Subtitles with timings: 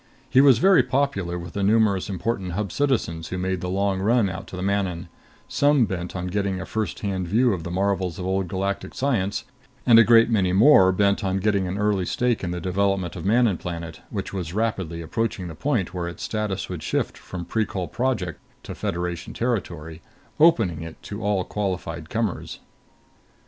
[0.27, 4.31] He was very popular with the numerous important Hub citizens who made the long run
[4.31, 5.09] out to the Manon
[5.47, 9.43] some bent on getting a firsthand view of the marvels of Old Galactic science,
[9.85, 13.25] and a great many more bent on getting an early stake in the development of
[13.25, 17.87] Manon Planet, which was rapidly approaching the point where its status would shift from Precol
[17.87, 20.01] Project to Federation Territory,
[20.39, 22.57] opening it to all qualified comers.